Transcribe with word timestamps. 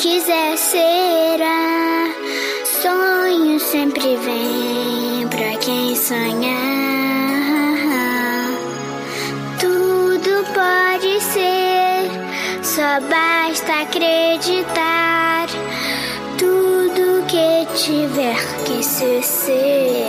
quiser 0.00 0.56
será. 0.56 2.06
Sonho 2.80 3.58
sempre 3.58 4.16
vem 4.16 5.26
pra 5.28 5.56
quem 5.58 5.96
sonhar. 5.96 6.56
Tudo 9.58 10.44
pode 10.54 11.20
ser, 11.20 12.10
só 12.62 13.00
basta 13.08 13.82
acreditar. 13.82 15.48
Tudo 16.38 17.24
que 17.26 17.66
tiver 17.76 18.38
que 18.64 18.82
ser. 18.84 20.07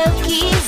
still 0.00 0.22
keep 0.22 0.59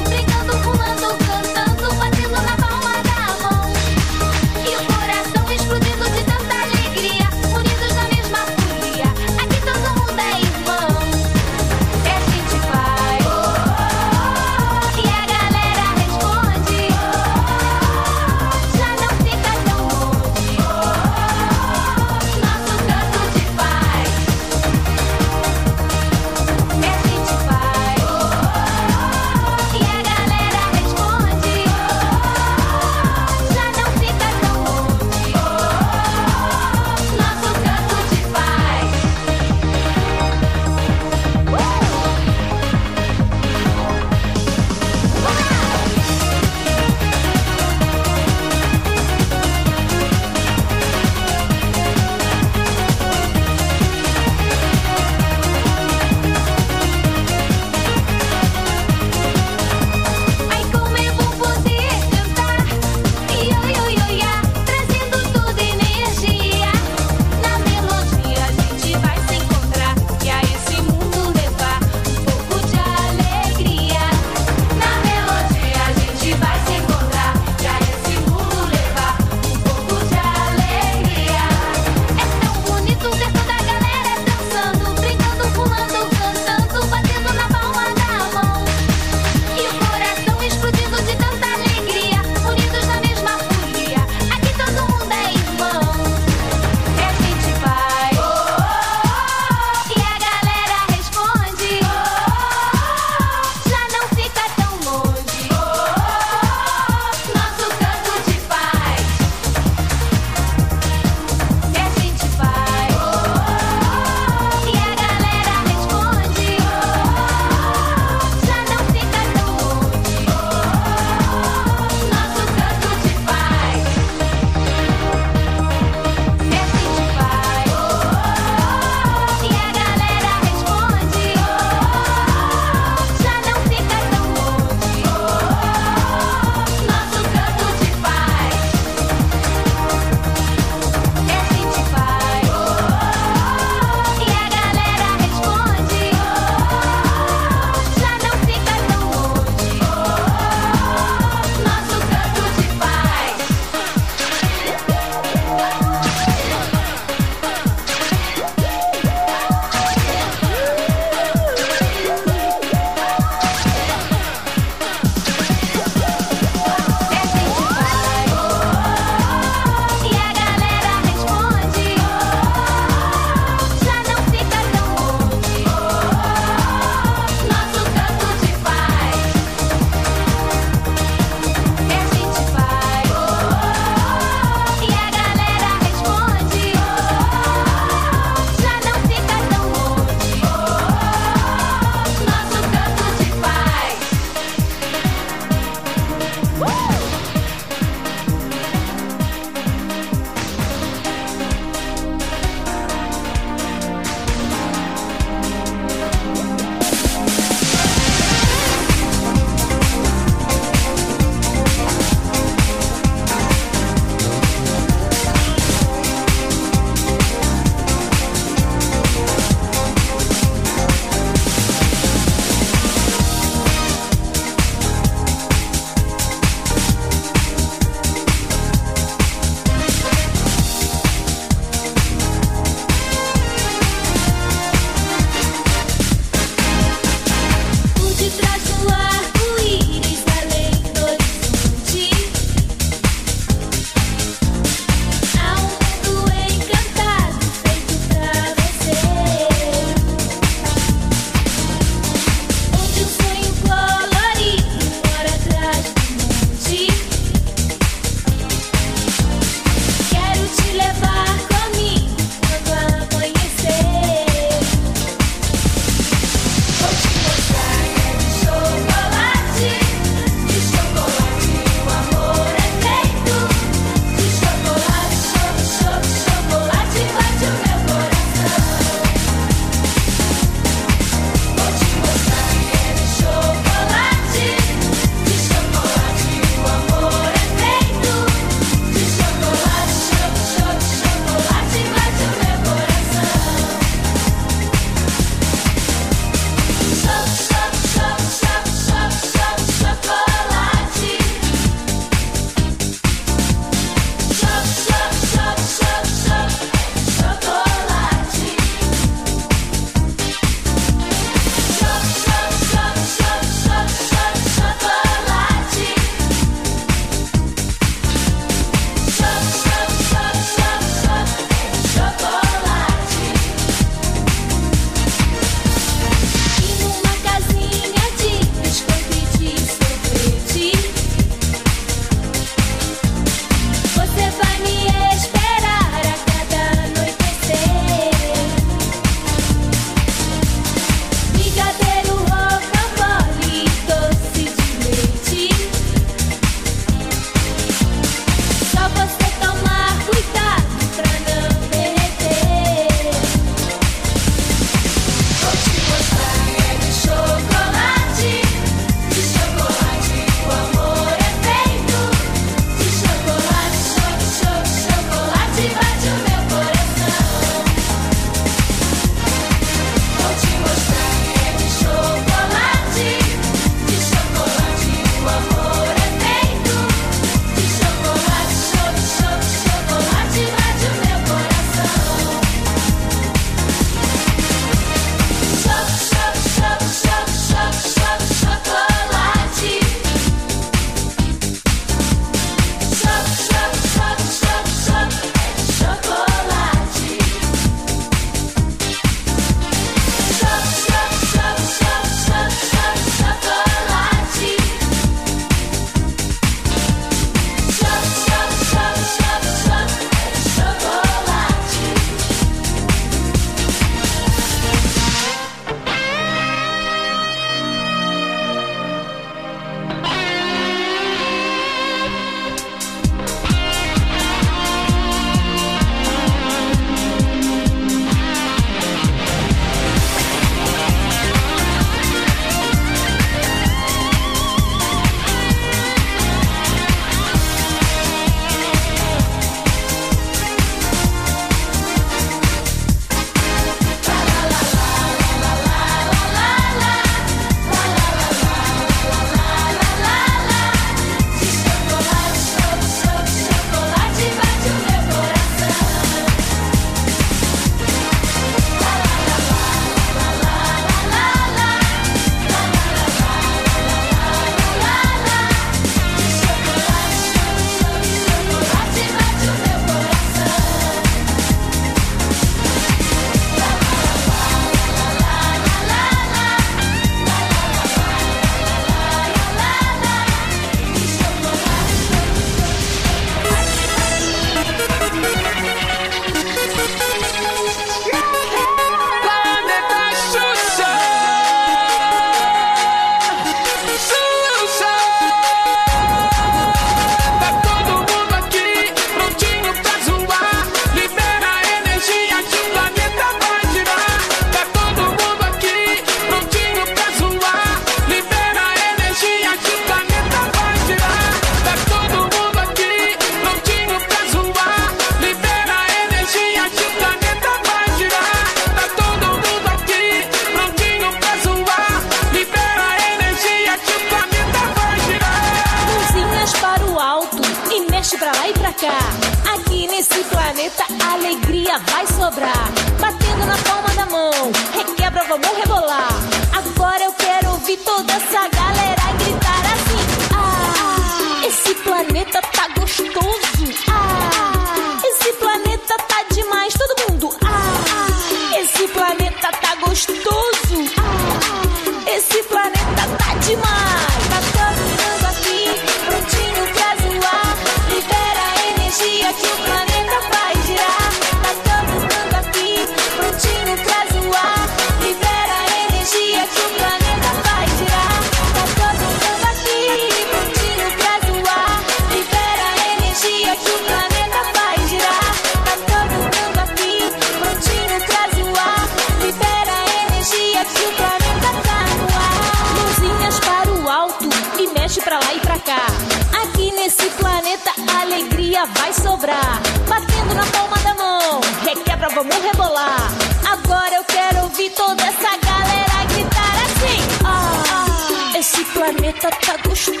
vamos 592.28 592.44
rebolar. 592.44 593.10
Agora 593.50 593.94
eu 593.94 594.04
quero 594.04 594.42
ouvir 594.44 594.70
toda 594.70 595.02
essa 595.02 595.36
galera 595.38 596.04
gritar 596.08 596.54
assim. 596.64 597.00
Ah, 597.24 598.38
esse 598.38 598.64
planeta 598.64 599.30
tá 599.30 599.56
gostoso. 599.68 600.00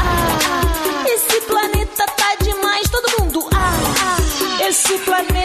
Ah, 0.00 1.04
esse 1.08 1.40
planeta 1.42 2.06
tá 2.16 2.34
demais, 2.42 2.88
todo 2.88 3.22
mundo. 3.22 3.48
Ah, 3.54 4.66
esse 4.66 4.98
planeta 4.98 5.35